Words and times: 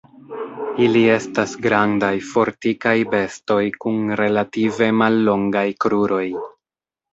Ili 0.85 1.03
estas 1.15 1.53
grandaj, 1.65 2.09
fortikaj 2.29 2.95
bestoj 3.13 3.59
kun 3.85 4.01
relative 4.25 4.91
mallongaj 5.05 5.67
kruroj. 5.87 6.27